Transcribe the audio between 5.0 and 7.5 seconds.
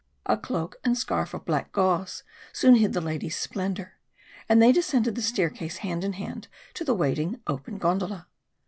the staircase hand in hand to the waiting